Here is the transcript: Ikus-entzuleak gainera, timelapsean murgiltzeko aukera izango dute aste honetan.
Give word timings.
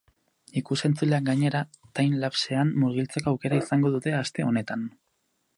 Ikus-entzuleak 0.61 1.27
gainera, 1.27 1.61
timelapsean 1.99 2.73
murgiltzeko 2.85 3.33
aukera 3.35 3.63
izango 3.65 3.95
dute 3.99 4.19
aste 4.25 4.51
honetan. 4.51 4.93